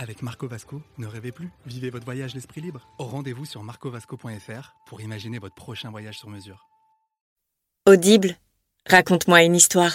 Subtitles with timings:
[0.00, 2.88] Avec Marco Vasco, ne rêvez plus, vivez votre voyage l'esprit libre.
[2.98, 6.66] Au rendez-vous sur marcovasco.fr pour imaginer votre prochain voyage sur mesure.
[7.84, 8.38] Audible,
[8.88, 9.92] raconte-moi une histoire.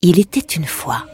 [0.00, 1.04] Il était une fois,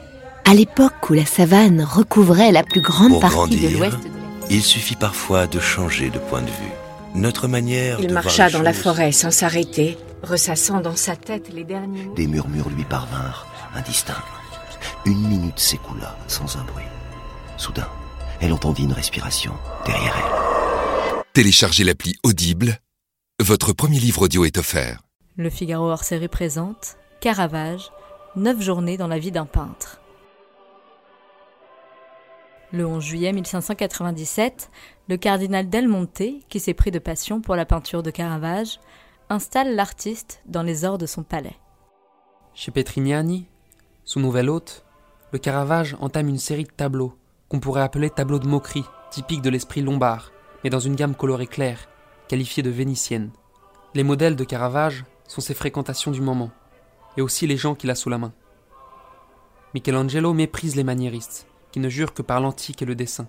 [0.45, 4.05] à l'époque où la savane recouvrait la plus grande Pour partie grandir, de l'ouest de
[4.05, 6.73] la Il suffit parfois de changer de point de vue.
[7.17, 11.53] Notre manière Il de marcha voir dans la forêt sans s'arrêter, ressassant dans sa tête
[11.53, 12.07] les derniers.
[12.15, 14.23] Des murmures lui parvinrent, indistincts.
[15.05, 16.85] Une minute s'écoula sans un bruit.
[17.62, 17.89] Soudain,
[18.41, 19.52] elle entendit une respiration
[19.87, 21.23] derrière elle.
[21.33, 22.80] Téléchargez l'appli Audible.
[23.41, 25.01] Votre premier livre audio est offert.
[25.37, 27.93] Le Figaro hors série présente Caravage,
[28.34, 30.00] 9 journées dans la vie d'un peintre.
[32.72, 34.69] Le 11 juillet 1597,
[35.09, 38.81] le cardinal Del Monte, qui s'est pris de passion pour la peinture de Caravage,
[39.28, 41.56] installe l'artiste dans les ors de son palais.
[42.55, 43.47] Chez Petrignani,
[44.05, 44.84] son nouvel hôte,
[45.31, 47.17] le Caravage entame une série de tableaux
[47.53, 50.33] qu'on pourrait appeler tableaux de moquerie, typiques de l'esprit lombard,
[50.64, 51.86] mais dans une gamme colorée claire,
[52.27, 53.31] qualifiée de vénitienne.
[53.92, 56.50] Les modèles de Caravage sont ses fréquentations du moment,
[57.19, 58.33] et aussi les gens qu'il a sous la main.
[59.75, 63.28] Michelangelo méprise les maniéristes, qui ne jurent que par l'antique et le dessin.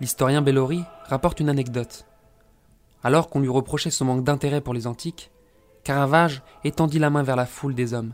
[0.00, 2.04] L'historien Bellori rapporte une anecdote.
[3.02, 5.30] Alors qu'on lui reprochait son manque d'intérêt pour les antiques,
[5.82, 8.12] Caravage étendit la main vers la foule des hommes.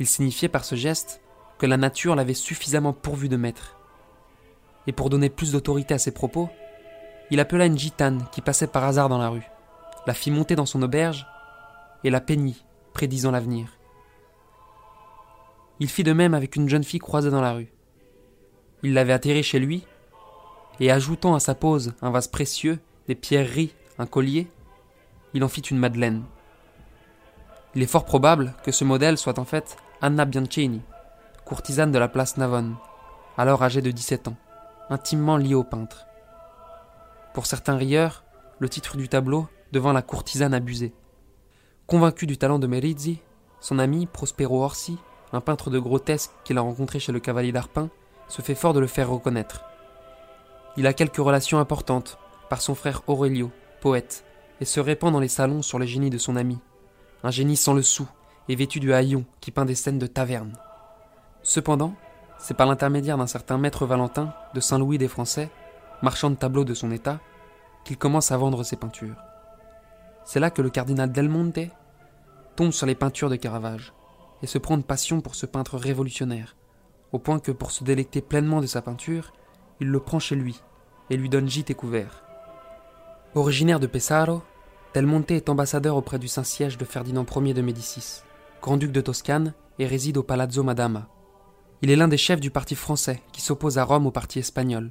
[0.00, 1.20] Il signifiait par ce geste
[1.58, 3.76] que la nature l'avait suffisamment pourvu de maîtres.
[4.86, 6.48] Et pour donner plus d'autorité à ses propos,
[7.30, 9.48] il appela une gitane qui passait par hasard dans la rue,
[10.06, 11.26] la fit monter dans son auberge
[12.02, 13.68] et la peignit, prédisant l'avenir.
[15.78, 17.72] Il fit de même avec une jeune fille croisée dans la rue.
[18.82, 19.86] Il l'avait atterrée chez lui,
[20.80, 24.48] et ajoutant à sa pose un vase précieux, des pierreries, un collier,
[25.34, 26.24] il en fit une madeleine.
[27.74, 30.80] Il est fort probable que ce modèle soit en fait Anna Bianchini,
[31.44, 32.76] courtisane de la place Navone,
[33.36, 34.36] alors âgée de 17 ans,
[34.90, 36.06] intimement liée au peintre.
[37.32, 38.24] Pour certains rieurs,
[38.58, 40.92] le titre du tableau devant la courtisane abusée.
[41.86, 43.22] Convaincu du talent de Merizzi,
[43.60, 44.98] son ami Prospero Orsi,
[45.32, 47.88] un peintre de grotesque qu'il a rencontré chez le cavalier d'Arpin,
[48.26, 49.64] se fait fort de le faire reconnaître.
[50.76, 52.18] Il a quelques relations importantes,
[52.48, 54.24] par son frère Aurelio, poète,
[54.60, 56.58] et se répand dans les salons sur le génie de son ami,
[57.22, 58.08] un génie sans le sou
[58.48, 60.52] et vêtu du haillon qui peint des scènes de taverne.
[61.42, 61.94] Cependant,
[62.40, 65.50] c'est par l'intermédiaire d'un certain maître Valentin de Saint-Louis des Français,
[66.02, 67.20] marchand de tableaux de son état,
[67.84, 69.16] qu'il commence à vendre ses peintures.
[70.24, 71.70] C'est là que le cardinal Del Monte
[72.56, 73.92] tombe sur les peintures de Caravage
[74.42, 76.56] et se prend de passion pour ce peintre révolutionnaire,
[77.12, 79.32] au point que pour se délecter pleinement de sa peinture,
[79.80, 80.62] il le prend chez lui
[81.10, 82.24] et lui donne gîte et couvert.
[83.34, 84.42] Originaire de Pesaro,
[84.94, 88.22] Del Monte est ambassadeur auprès du Saint-Siège de Ferdinand Ier de Médicis,
[88.62, 91.08] grand-duc de Toscane et réside au Palazzo Madama.
[91.82, 94.90] Il est l'un des chefs du parti français qui s'oppose à Rome au parti espagnol.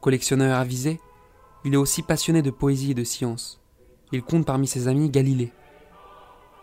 [0.00, 0.98] Collectionneur avisé,
[1.64, 3.60] il est aussi passionné de poésie et de science.
[4.12, 5.52] Il compte parmi ses amis Galilée.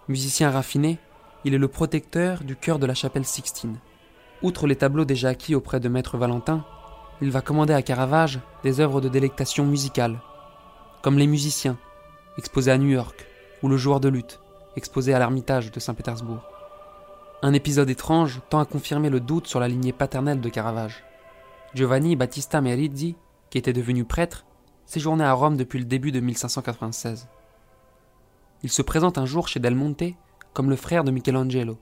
[0.07, 0.97] Musicien raffiné,
[1.46, 3.78] il est le protecteur du chœur de la chapelle Sixtine.
[4.41, 6.66] Outre les tableaux déjà acquis auprès de Maître Valentin,
[7.22, 10.19] il va commander à Caravage des œuvres de délectation musicale,
[11.03, 11.78] comme Les Musiciens,
[12.40, 13.28] exposé à New York,
[13.62, 14.40] ou Le Joueur de lutte,
[14.75, 16.59] exposé à l'Ermitage de Saint-Pétersbourg.
[17.41, 21.05] Un épisode étrange tend à confirmer le doute sur la lignée paternelle de Caravage.
[21.73, 23.16] Giovanni Battista Merizzi,
[23.50, 24.45] qui était devenu prêtre,
[24.85, 27.29] séjournait à Rome depuis le début de 1596.
[28.61, 30.16] Il se présente un jour chez Del Monte
[30.51, 31.77] comme le frère de Michelangelo,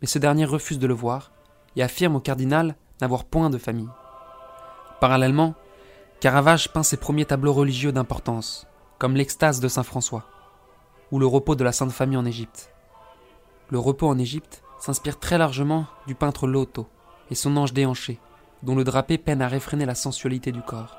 [0.00, 1.30] mais ce dernier refuse de le voir
[1.76, 3.90] et affirme au cardinal n'avoir point de famille.
[4.98, 5.56] Parallèlement,
[6.20, 8.66] Caravage peint ses premiers tableaux religieux d'importance,
[8.98, 10.24] comme l'extase de Saint François,
[11.12, 12.72] ou le repos de la Sainte Famille en Égypte.
[13.68, 16.88] Le repos en Égypte s'inspire très largement du peintre Loto
[17.30, 18.18] et son ange déhanché,
[18.62, 20.96] dont le drapé peine à réfréner la sensualité du corps.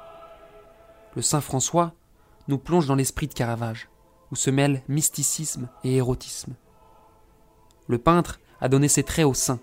[1.16, 1.94] Le Saint François
[2.48, 3.90] nous plonge dans l'esprit de Caravage,
[4.32, 6.54] où se mêlent mysticisme et érotisme.
[7.88, 9.60] Le peintre a donné ses traits au saint,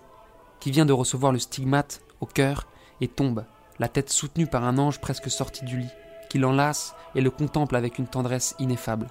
[0.59, 2.67] qui vient de recevoir le stigmate au cœur
[3.01, 3.45] et tombe,
[3.79, 5.89] la tête soutenue par un ange presque sorti du lit,
[6.29, 9.07] qui l'enlace et le contemple avec une tendresse ineffable.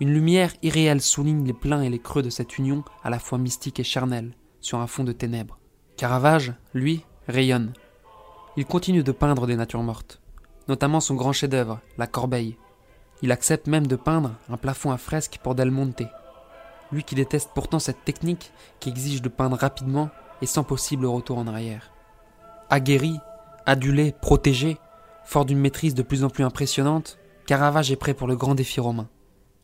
[0.00, 3.36] Une lumière irréelle souligne les pleins et les creux de cette union à la fois
[3.36, 5.58] mystique et charnelle, sur un fond de ténèbres.
[5.96, 7.72] Caravage, lui, rayonne.
[8.56, 10.20] Il continue de peindre des natures mortes,
[10.68, 12.56] notamment son grand chef-d'œuvre, La Corbeille,
[13.22, 16.04] Il accepte même de peindre un plafond à fresque pour Del Monte.
[16.92, 20.10] Lui qui déteste pourtant cette technique qui exige de peindre rapidement
[20.40, 21.90] et sans possible retour en arrière.
[22.70, 23.18] Aguerri,
[23.66, 24.78] adulé, protégé,
[25.24, 28.78] fort d'une maîtrise de plus en plus impressionnante, Caravage est prêt pour le grand défi
[28.78, 29.08] romain,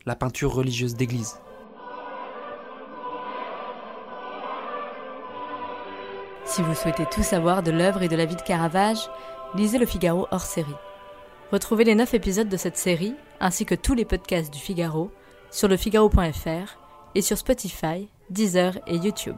[0.05, 1.39] la peinture religieuse d'église.
[6.45, 9.09] Si vous souhaitez tout savoir de l'œuvre et de la vie de Caravage,
[9.55, 10.75] lisez Le Figaro hors série.
[11.51, 15.11] Retrouvez les 9 épisodes de cette série, ainsi que tous les podcasts du Figaro,
[15.51, 16.77] sur lefigaro.fr
[17.15, 19.37] et sur Spotify, Deezer et YouTube.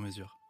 [0.00, 0.49] sur mesure.